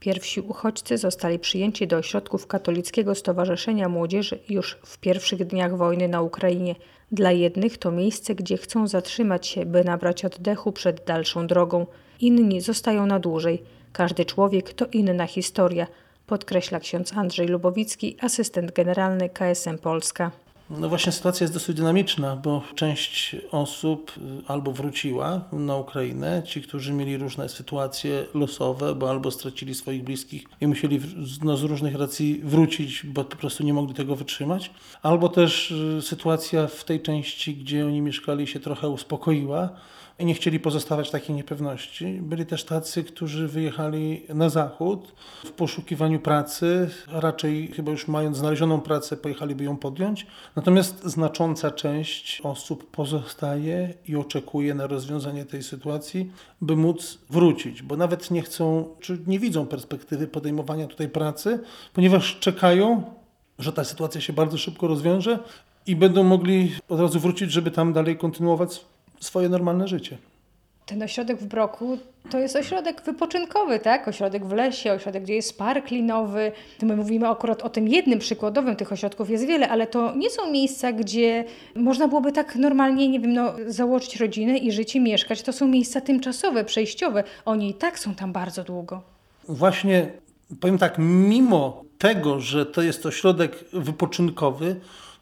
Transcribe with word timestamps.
Pierwsi 0.00 0.40
uchodźcy 0.40 0.98
zostali 0.98 1.38
przyjęci 1.38 1.86
do 1.86 1.96
ośrodków 1.96 2.46
Katolickiego 2.46 3.14
Stowarzyszenia 3.14 3.88
Młodzieży 3.88 4.38
już 4.48 4.78
w 4.84 4.98
pierwszych 4.98 5.46
dniach 5.46 5.76
wojny 5.76 6.08
na 6.08 6.22
Ukrainie. 6.22 6.74
Dla 7.12 7.32
jednych 7.32 7.78
to 7.78 7.90
miejsce, 7.90 8.34
gdzie 8.34 8.56
chcą 8.56 8.86
zatrzymać 8.86 9.46
się, 9.46 9.66
by 9.66 9.84
nabrać 9.84 10.24
oddechu 10.24 10.72
przed 10.72 11.04
dalszą 11.04 11.46
drogą. 11.46 11.86
Inni 12.20 12.60
zostają 12.60 13.06
na 13.06 13.18
dłużej. 13.18 13.62
Każdy 13.92 14.24
człowiek 14.24 14.72
to 14.72 14.86
inna 14.92 15.26
historia, 15.26 15.86
podkreśla 16.26 16.80
ksiądz 16.80 17.12
Andrzej 17.12 17.48
Lubowicki, 17.48 18.16
asystent 18.20 18.72
generalny 18.72 19.28
KSM 19.28 19.78
Polska. 19.78 20.30
No 20.70 20.88
właśnie 20.88 21.12
sytuacja 21.12 21.44
jest 21.44 21.54
dosyć 21.54 21.76
dynamiczna, 21.76 22.36
bo 22.36 22.62
część 22.74 23.36
osób 23.50 24.12
y, 24.18 24.20
albo 24.48 24.72
wróciła 24.72 25.40
na 25.52 25.76
Ukrainę, 25.76 26.42
ci, 26.46 26.62
którzy 26.62 26.92
mieli 26.92 27.16
różne 27.16 27.48
sytuacje 27.48 28.24
losowe, 28.34 28.94
bo 28.94 29.10
albo 29.10 29.30
stracili 29.30 29.74
swoich 29.74 30.04
bliskich 30.04 30.44
i 30.60 30.66
musieli 30.66 31.00
no, 31.42 31.56
z 31.56 31.62
różnych 31.62 31.94
racji 31.94 32.40
wrócić, 32.44 33.06
bo 33.06 33.24
po 33.24 33.36
prostu 33.36 33.64
nie 33.64 33.74
mogli 33.74 33.94
tego 33.94 34.16
wytrzymać, 34.16 34.70
albo 35.02 35.28
też 35.28 35.70
y, 35.70 36.02
sytuacja 36.02 36.66
w 36.66 36.84
tej 36.84 37.02
części, 37.02 37.54
gdzie 37.54 37.86
oni 37.86 38.00
mieszkali 38.00 38.46
się 38.46 38.60
trochę 38.60 38.88
uspokoiła, 38.88 39.68
nie 40.24 40.34
chcieli 40.34 40.60
pozostawać 40.60 41.08
w 41.08 41.10
takiej 41.10 41.36
niepewności. 41.36 42.18
Byli 42.22 42.46
też 42.46 42.64
tacy, 42.64 43.04
którzy 43.04 43.48
wyjechali 43.48 44.22
na 44.34 44.48
zachód 44.48 45.14
w 45.44 45.50
poszukiwaniu 45.50 46.20
pracy, 46.20 46.90
raczej 47.08 47.68
chyba 47.68 47.90
już 47.90 48.08
mając 48.08 48.36
znalezioną 48.36 48.80
pracę, 48.80 49.16
pojechaliby 49.16 49.64
ją 49.64 49.76
podjąć. 49.76 50.26
Natomiast 50.56 51.04
znacząca 51.04 51.70
część 51.70 52.40
osób 52.40 52.90
pozostaje 52.90 53.94
i 54.08 54.16
oczekuje 54.16 54.74
na 54.74 54.86
rozwiązanie 54.86 55.44
tej 55.44 55.62
sytuacji, 55.62 56.32
by 56.60 56.76
móc 56.76 57.18
wrócić, 57.30 57.82
bo 57.82 57.96
nawet 57.96 58.30
nie 58.30 58.42
chcą, 58.42 58.88
czy 59.00 59.18
nie 59.26 59.38
widzą 59.38 59.66
perspektywy 59.66 60.26
podejmowania 60.26 60.86
tutaj 60.86 61.08
pracy, 61.08 61.60
ponieważ 61.94 62.38
czekają, 62.38 63.02
że 63.58 63.72
ta 63.72 63.84
sytuacja 63.84 64.20
się 64.20 64.32
bardzo 64.32 64.58
szybko 64.58 64.86
rozwiąże 64.86 65.38
i 65.86 65.96
będą 65.96 66.24
mogli 66.24 66.72
od 66.88 67.00
razu 67.00 67.20
wrócić, 67.20 67.52
żeby 67.52 67.70
tam 67.70 67.92
dalej 67.92 68.16
kontynuować 68.16 68.80
swoje 69.20 69.48
normalne 69.48 69.88
życie. 69.88 70.18
Ten 70.86 71.02
ośrodek 71.02 71.38
w 71.38 71.46
Broku 71.46 71.98
to 72.30 72.38
jest 72.38 72.56
ośrodek 72.56 73.02
wypoczynkowy, 73.02 73.78
tak? 73.78 74.08
Ośrodek 74.08 74.46
w 74.46 74.52
lesie, 74.52 74.92
ośrodek, 74.92 75.22
gdzie 75.22 75.34
jest 75.34 75.58
park 75.58 75.90
linowy. 75.90 76.52
My 76.82 76.96
mówimy 76.96 77.28
akurat 77.28 77.62
o 77.62 77.68
tym 77.68 77.88
jednym 77.88 78.18
przykładowym, 78.18 78.76
tych 78.76 78.92
ośrodków 78.92 79.30
jest 79.30 79.46
wiele, 79.46 79.68
ale 79.68 79.86
to 79.86 80.14
nie 80.16 80.30
są 80.30 80.50
miejsca, 80.50 80.92
gdzie 80.92 81.44
można 81.74 82.08
byłoby 82.08 82.32
tak 82.32 82.56
normalnie, 82.56 83.08
nie 83.08 83.20
wiem, 83.20 83.32
no, 83.32 83.52
założyć 83.66 84.16
rodzinę 84.16 84.58
i 84.58 84.72
żyć 84.72 84.96
i 84.96 85.00
mieszkać. 85.00 85.42
To 85.42 85.52
są 85.52 85.68
miejsca 85.68 86.00
tymczasowe, 86.00 86.64
przejściowe. 86.64 87.24
Oni 87.44 87.70
i 87.70 87.74
tak 87.74 87.98
są 87.98 88.14
tam 88.14 88.32
bardzo 88.32 88.64
długo. 88.64 89.02
Właśnie, 89.48 90.10
powiem 90.60 90.78
tak, 90.78 90.94
mimo 90.98 91.84
tego, 91.98 92.40
że 92.40 92.66
to 92.66 92.82
jest 92.82 93.06
ośrodek 93.06 93.64
wypoczynkowy, 93.72 94.76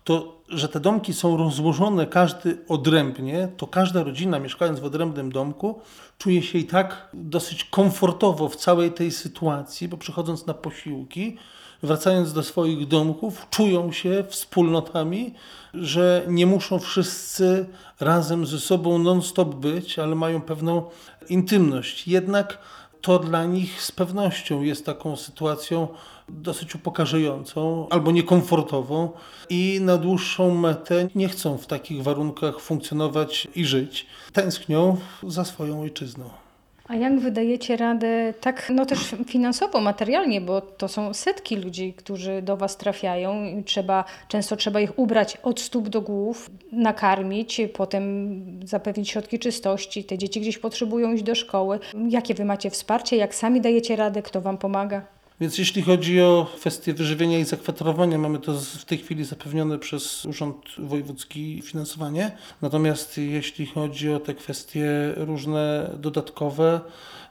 to 0.06 0.36
że 0.48 0.68
te 0.68 0.80
domki 0.80 1.12
są 1.14 1.36
rozłożone 1.36 2.06
każdy 2.06 2.58
odrębnie, 2.68 3.48
to 3.56 3.66
każda 3.66 4.02
rodzina 4.02 4.38
mieszkając 4.38 4.80
w 4.80 4.84
odrębnym 4.84 5.32
domku 5.32 5.80
czuje 6.18 6.42
się 6.42 6.58
i 6.58 6.64
tak 6.64 7.08
dosyć 7.14 7.64
komfortowo 7.64 8.48
w 8.48 8.56
całej 8.56 8.92
tej 8.92 9.10
sytuacji, 9.10 9.88
bo 9.88 9.96
przychodząc 9.96 10.46
na 10.46 10.54
posiłki, 10.54 11.36
wracając 11.82 12.32
do 12.32 12.42
swoich 12.42 12.88
domków, 12.88 13.46
czują 13.50 13.92
się 13.92 14.24
wspólnotami, 14.28 15.34
że 15.74 16.24
nie 16.28 16.46
muszą 16.46 16.78
wszyscy 16.78 17.66
razem 18.00 18.46
ze 18.46 18.60
sobą 18.60 18.98
non-stop 18.98 19.54
być, 19.54 19.98
ale 19.98 20.14
mają 20.14 20.40
pewną 20.40 20.82
intymność. 21.28 22.08
Jednak 22.08 22.58
to 23.06 23.18
dla 23.18 23.44
nich 23.44 23.82
z 23.82 23.92
pewnością 23.92 24.62
jest 24.62 24.86
taką 24.86 25.16
sytuacją 25.16 25.88
dosyć 26.28 26.74
upokarzającą 26.74 27.88
albo 27.90 28.12
niekomfortową 28.12 29.10
i 29.50 29.78
na 29.82 29.96
dłuższą 29.96 30.54
metę 30.54 31.08
nie 31.14 31.28
chcą 31.28 31.58
w 31.58 31.66
takich 31.66 32.02
warunkach 32.02 32.60
funkcjonować 32.60 33.48
i 33.54 33.64
żyć. 33.64 34.06
Tęsknią 34.32 34.96
za 35.26 35.44
swoją 35.44 35.80
ojczyzną. 35.80 36.45
A 36.88 36.96
jak 36.96 37.20
wydajecie 37.20 37.76
radę 37.76 38.34
tak, 38.40 38.72
no 38.74 38.86
też 38.86 39.14
finansowo, 39.26 39.80
materialnie, 39.80 40.40
bo 40.40 40.60
to 40.60 40.88
są 40.88 41.14
setki 41.14 41.56
ludzi, 41.56 41.94
którzy 41.94 42.42
do 42.42 42.56
Was 42.56 42.76
trafiają 42.76 43.44
i 43.44 43.64
trzeba, 43.64 44.04
często 44.28 44.56
trzeba 44.56 44.80
ich 44.80 44.98
ubrać 44.98 45.36
od 45.42 45.60
stóp 45.60 45.88
do 45.88 46.00
głów, 46.00 46.50
nakarmić, 46.72 47.60
potem 47.74 48.36
zapewnić 48.64 49.10
środki 49.10 49.38
czystości, 49.38 50.04
te 50.04 50.18
dzieci 50.18 50.40
gdzieś 50.40 50.58
potrzebują 50.58 51.12
iść 51.12 51.22
do 51.22 51.34
szkoły. 51.34 51.78
Jakie 52.08 52.34
Wy 52.34 52.44
macie 52.44 52.70
wsparcie, 52.70 53.16
jak 53.16 53.34
sami 53.34 53.60
dajecie 53.60 53.96
radę, 53.96 54.22
kto 54.22 54.40
Wam 54.40 54.58
pomaga? 54.58 55.15
Więc 55.40 55.58
jeśli 55.58 55.82
chodzi 55.82 56.20
o 56.20 56.46
kwestię 56.56 56.94
wyżywienia 56.94 57.38
i 57.38 57.44
zakwaterowania, 57.44 58.18
mamy 58.18 58.38
to 58.38 58.54
w 58.54 58.84
tej 58.84 58.98
chwili 58.98 59.24
zapewnione 59.24 59.78
przez 59.78 60.24
Urząd 60.24 60.56
Wojewódzki 60.78 61.62
finansowanie. 61.64 62.36
Natomiast 62.62 63.18
jeśli 63.18 63.66
chodzi 63.66 64.12
o 64.12 64.20
te 64.20 64.34
kwestie 64.34 64.88
różne 65.16 65.90
dodatkowe, 65.98 66.80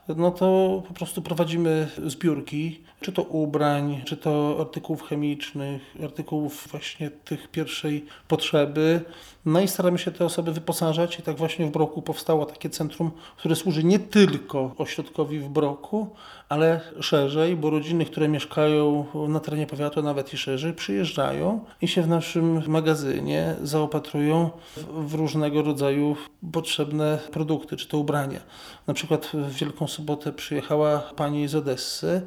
no 0.07 0.31
to 0.31 0.83
po 0.87 0.93
prostu 0.93 1.21
prowadzimy 1.21 1.87
zbiórki, 2.05 2.79
czy 3.01 3.11
to 3.11 3.23
ubrań, 3.23 4.01
czy 4.05 4.17
to 4.17 4.57
artykułów 4.59 5.03
chemicznych, 5.03 5.95
artykułów 6.03 6.67
właśnie 6.71 7.11
tych 7.11 7.47
pierwszej 7.47 8.05
potrzeby. 8.27 9.01
No 9.45 9.61
i 9.61 9.67
staramy 9.67 9.97
się 9.97 10.11
te 10.11 10.25
osoby 10.25 10.51
wyposażać 10.51 11.19
i 11.19 11.21
tak 11.21 11.37
właśnie 11.37 11.65
w 11.65 11.71
Broku 11.71 12.01
powstało 12.01 12.45
takie 12.45 12.69
centrum, 12.69 13.11
które 13.37 13.55
służy 13.55 13.83
nie 13.83 13.99
tylko 13.99 14.75
ośrodkowi 14.77 15.39
w 15.39 15.49
Broku, 15.49 16.07
ale 16.49 16.81
szerzej, 16.99 17.55
bo 17.55 17.69
rodziny, 17.69 18.05
które 18.05 18.27
mieszkają 18.27 19.05
na 19.27 19.39
terenie 19.39 19.67
powiatu, 19.67 20.03
nawet 20.03 20.33
i 20.33 20.37
szerzej, 20.37 20.73
przyjeżdżają 20.73 21.59
i 21.81 21.87
się 21.87 22.01
w 22.01 22.07
naszym 22.07 22.69
magazynie 22.69 23.55
zaopatrują 23.63 24.49
w 24.91 25.13
różnego 25.13 25.61
rodzaju 25.61 26.15
potrzebne 26.51 27.19
produkty, 27.31 27.77
czy 27.77 27.87
to 27.87 27.97
ubrania. 27.97 28.39
Na 28.87 28.93
przykład 28.93 29.31
w 29.33 29.53
Wielką 29.53 29.87
Sobotę 29.95 30.33
przyjechała 30.33 30.99
pani 30.99 31.47
z 31.47 31.55
Odessy 31.55 32.21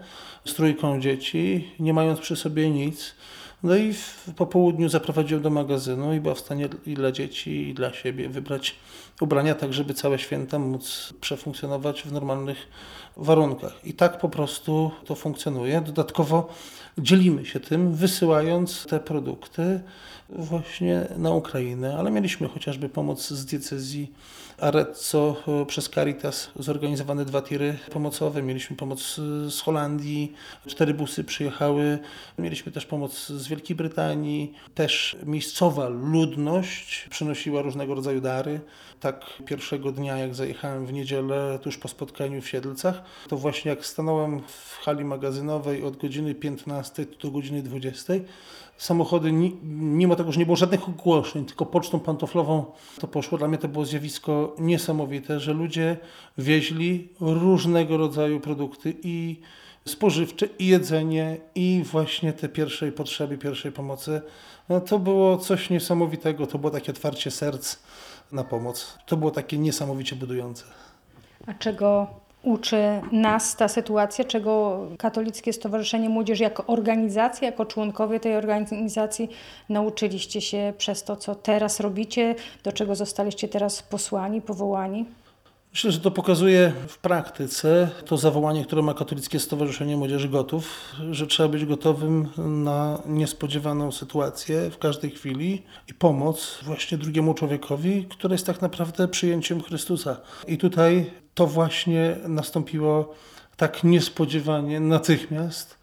z 0.45 0.55
trójką 0.55 1.01
dzieci, 1.01 1.73
nie 1.81 1.93
mając 1.93 2.21
przy 2.21 2.37
sobie 2.37 2.71
nic. 2.71 3.15
No 3.63 3.77
i 3.77 3.95
po 4.37 4.47
południu 4.47 4.89
zaprowadziłem 4.89 5.43
do 5.43 5.51
magazynu 5.51 6.15
i 6.15 6.21
była 6.21 6.35
w 6.35 6.39
stanie 6.39 6.69
i 6.87 6.95
dla 6.95 7.13
dzieci, 7.13 7.69
i 7.69 7.75
dla 7.75 7.93
siebie 7.93 8.29
wybrać 8.29 8.77
ubrania, 9.21 9.55
tak 9.55 9.73
żeby 9.73 9.95
całe 9.95 10.19
święta 10.19 10.59
móc 10.59 11.15
przefunkcjonować 11.21 12.03
w 12.03 12.13
normalnych 12.13 12.59
warunkach. 13.17 13.81
I 13.85 13.95
tak 13.95 14.19
po 14.19 14.29
prostu 14.29 14.91
to 15.05 15.15
funkcjonuje. 15.15 15.81
Dodatkowo 15.81 16.49
dzielimy 16.99 17.47
się 17.47 17.61
tym, 17.61 17.95
wysyłając 17.95 18.87
te 18.87 19.01
produkty 19.01 19.81
właśnie 20.29 21.07
na 21.17 21.31
Ukrainę, 21.31 21.97
ale 21.99 22.11
mieliśmy 22.11 22.49
chociażby 22.49 22.89
pomoc 22.89 23.29
z 23.29 23.47
diecezji 23.47 24.13
Arezzo 24.59 25.37
przez 25.67 25.91
Caritas, 25.91 26.51
zorganizowane 26.59 27.25
dwa 27.25 27.43
tiry 27.43 27.79
pomocowe, 27.93 28.43
mieliśmy 28.43 28.77
pomoc 28.77 29.17
z 29.49 29.61
Holandii, 29.61 30.33
cztery 30.67 30.95
busy 30.95 31.25
przyjechały, 31.25 31.99
mieliśmy 32.39 32.73
też 32.73 32.87
pomoc 32.87 33.29
z 33.29 33.48
Wielkiej 33.49 33.77
Brytanii, 33.77 34.53
też 34.75 35.17
miejscowa 35.27 35.89
ludność 35.89 37.07
przynosiła 37.11 37.63
różnego 37.63 37.95
rodzaju 37.95 38.21
dary. 38.21 38.61
Tak 39.01 39.25
pierwszego 39.47 39.93
dnia, 39.93 40.17
jak 40.17 40.35
zajechałem 40.35 40.87
w 40.87 40.93
niedzielę, 40.93 41.59
tuż 41.63 41.79
po 41.79 41.89
spotkaniu 41.89 42.43
w 42.43 42.49
Siedlcach, 42.49 43.03
to 43.29 43.37
właśnie 43.37 43.69
jak 43.69 43.87
stanąłem 43.87 44.41
w 44.41 44.79
hali 44.83 45.05
magazynowej 45.05 45.85
od 45.85 45.97
godziny 45.97 46.35
15 46.35 47.07
do 47.23 47.31
godziny 47.31 47.63
20, 47.63 48.13
samochody, 48.77 49.33
mimo 49.63 50.17
tego, 50.17 50.33
że 50.33 50.39
nie 50.39 50.47
było 50.47 50.57
żadnych 50.57 50.89
ogłoszeń, 50.89 51.45
tylko 51.45 51.67
pocztą 51.67 52.01
pantoflową 52.01 52.65
to 53.01 53.09
poszło. 53.09 53.39
Dla 53.39 53.49
mnie 53.49 53.59
to 53.59 53.69
było 53.69 53.85
zjawisko 53.85 54.57
niesamowite, 54.59 55.41
że 55.41 55.53
ludzie 55.53 55.97
wieźli 56.39 57.09
różnego 57.21 57.97
rodzaju 57.97 58.41
produkty 58.41 58.95
i 59.03 59.41
spożywcze, 59.89 60.47
i 60.59 60.67
jedzenie, 60.67 61.37
i 61.55 61.83
właśnie 61.93 62.33
te 62.33 62.49
pierwszej 62.49 62.93
potrzeby, 62.93 63.39
pierwszej 63.39 63.73
pomocy. 63.73 64.21
No, 64.69 64.81
to 64.81 64.99
było 64.99 65.39
coś 65.39 65.71
niesamowitego, 65.71 66.47
to 66.47 66.59
było 66.59 66.71
takie 66.71 66.93
otwarcie 66.93 67.31
serc 67.31 67.77
na 68.33 68.45
pomoc. 68.45 68.99
To 69.07 69.17
było 69.17 69.31
takie 69.31 69.59
niesamowicie 69.59 70.17
budujące. 70.17 70.65
A 71.47 71.55
czego 71.55 72.07
uczy 72.43 73.01
nas 73.13 73.57
ta 73.57 73.69
sytuacja, 73.69 74.25
czego 74.25 74.81
Katolickie 74.99 75.53
Stowarzyszenie 75.53 76.09
Młodzieży 76.09 76.43
jako 76.43 76.67
organizacja, 76.67 77.47
jako 77.47 77.67
członkowie 77.67 78.21
tej 78.21 78.37
organizacji 78.37 79.31
nauczyliście 79.69 80.41
się 80.41 80.73
przez 80.79 81.05
to, 81.05 81.17
co 81.17 81.35
teraz 81.35 81.81
robicie, 81.81 82.35
do 82.65 82.73
czego 82.73 82.95
zostaliście 82.95 83.49
teraz 83.49 83.83
posłani, 83.83 84.43
powołani? 84.43 85.05
Myślę, 85.73 85.93
że 85.93 86.01
to 86.01 86.11
pokazuje 86.11 86.73
w 86.89 86.99
praktyce 86.99 87.91
to 88.07 88.17
zawołanie, 88.17 88.65
które 88.65 88.83
ma 88.83 88.95
Katolickie 88.95 89.41
Stowarzyszenie 89.41 89.97
Młodzieży 89.97 90.29
Gotów, 90.29 90.95
że 91.11 91.27
trzeba 91.27 91.49
być 91.49 91.65
gotowym 91.65 92.29
na 92.65 93.03
niespodziewaną 93.07 93.93
sytuację 93.93 94.71
w 94.71 94.79
każdej 94.79 95.11
chwili 95.11 95.63
i 95.89 95.95
pomoc 95.95 96.59
właśnie 96.63 96.99
drugiemu 96.99 97.35
człowiekowi, 97.35 98.07
który 98.11 98.35
jest 98.35 98.47
tak 98.47 98.63
naprawdę 98.63 99.09
przyjęciem 99.09 99.63
Chrystusa. 99.63 100.17
I 100.47 100.59
tutaj 100.59 101.11
to 101.35 101.47
właśnie 101.47 102.17
nastąpiło 102.29 103.15
tak 103.57 103.85
niespodziewanie, 103.85 104.81
natychmiast. 104.81 105.79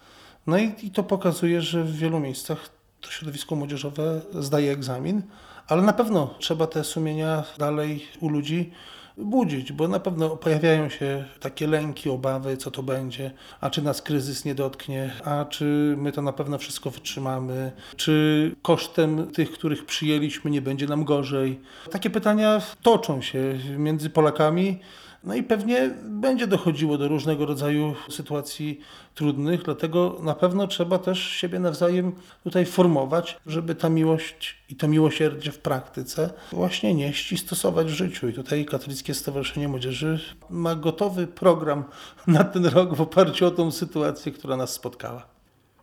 No 0.48 0.58
i, 0.58 0.74
i 0.84 0.92
to 0.92 1.04
pokazuje, 1.04 1.62
że 1.62 1.84
w 1.84 1.96
wielu 1.96 2.20
miejscach 2.20 2.70
to 3.02 3.12
środowisko 3.12 3.56
młodzieżowe 3.56 4.22
zdaje 4.40 4.72
egzamin, 4.72 5.22
ale 5.67 5.81
na 5.81 5.94
pewno 5.94 6.33
trzeba 6.39 6.67
te 6.67 6.83
sumienia 6.83 7.44
dalej 7.57 8.07
u 8.19 8.29
ludzi 8.29 8.71
budzić, 9.17 9.71
bo 9.71 9.88
na 9.88 10.00
pewno 10.00 10.29
pojawiają 10.29 10.89
się 10.89 11.25
takie 11.39 11.67
lęki, 11.67 12.09
obawy, 12.09 12.57
co 12.57 12.71
to 12.71 12.83
będzie, 12.83 13.31
a 13.62 13.69
czy 13.69 13.81
nas 13.81 14.01
kryzys 14.01 14.45
nie 14.45 14.56
dotknie, 14.56 15.12
a 15.25 15.45
czy 15.45 15.95
my 15.97 16.12
to 16.12 16.21
na 16.21 16.33
pewno 16.33 16.57
wszystko 16.57 16.89
wytrzymamy, 16.89 17.71
czy 17.95 18.56
kosztem 18.62 19.31
tych, 19.31 19.51
których 19.51 19.85
przyjęliśmy, 19.85 20.51
nie 20.51 20.62
będzie 20.62 20.88
nam 20.88 21.03
gorzej. 21.03 21.59
Takie 21.91 22.09
pytania 22.09 22.62
toczą 22.81 23.21
się 23.21 23.59
między 23.77 24.09
Polakami. 24.09 24.79
No 25.25 25.36
i 25.36 25.44
pewnie 25.44 25.89
będzie 26.04 26.48
dochodziło 26.48 26.98
do 26.98 27.07
różnego 27.07 27.45
rodzaju 27.45 27.95
sytuacji 28.10 28.80
trudnych, 29.16 29.63
dlatego 29.63 30.18
na 30.24 30.36
pewno 30.36 30.68
trzeba 30.68 31.00
też 31.00 31.19
siebie 31.30 31.60
nawzajem 31.60 32.12
tutaj 32.44 32.66
formować, 32.66 33.38
żeby 33.45 33.75
ta 33.75 33.89
miłość 33.89 34.56
i 34.69 34.75
to 34.75 34.88
miłosierdzie 34.88 35.51
w 35.51 35.60
praktyce 35.60 36.30
właśnie 36.51 36.94
nieść 36.94 37.31
i 37.31 37.38
stosować 37.38 37.88
w 37.88 37.95
życiu. 37.95 38.30
I 38.30 38.33
tutaj 38.33 38.66
Katolickie 38.66 39.13
Stowarzyszenie 39.13 39.68
Młodzieży 39.68 40.19
ma 40.50 40.75
gotowy 40.75 41.27
program 41.27 41.83
na 42.27 42.44
ten 42.44 42.66
rok 42.66 42.95
w 42.95 43.01
oparciu 43.01 43.45
o 43.45 43.51
tą 43.51 43.72
sytuację, 43.72 44.31
która 44.31 44.57
nas 44.57 44.74
spotkała. 44.74 45.25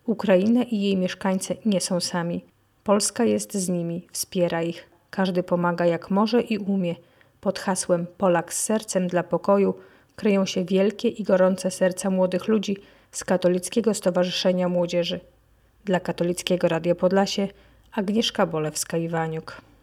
Ukraina 0.07 0.63
i 0.63 0.81
jej 0.81 0.97
mieszkańcy 0.97 1.57
nie 1.65 1.81
są 1.81 2.01
sami. 2.01 2.45
Polska 2.85 3.25
jest 3.25 3.55
z 3.55 3.69
nimi, 3.69 4.07
wspiera 4.13 4.63
ich. 4.63 4.91
Każdy 5.11 5.43
pomaga 5.43 5.87
jak 5.87 6.11
może 6.11 6.43
i 6.43 6.59
umie. 6.59 6.95
Pod 7.43 7.59
hasłem 7.59 8.07
Polak 8.19 8.55
z 8.55 8.63
sercem 8.63 9.09
dla 9.09 9.23
pokoju 9.23 9.75
kryją 10.17 10.47
się 10.47 10.65
wielkie 10.65 11.09
i 11.09 11.23
gorące 11.23 11.71
serca 11.71 12.11
młodych 12.11 12.49
ludzi 12.49 12.77
z 13.11 13.25
Katolickiego 13.25 13.95
Stowarzyszenia 13.95 14.69
Młodzieży. 14.69 15.21
Dla 15.85 16.01
Katolickiego 16.01 16.69
Radia 16.69 16.95
Podlasie 16.95 17.49
Agnieszka 17.93 18.47
Bolewska-Iwaniuk. 18.47 19.53